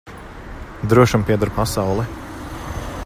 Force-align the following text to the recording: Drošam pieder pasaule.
Drošam 0.93 1.23
pieder 1.23 1.49
pasaule. 1.51 2.05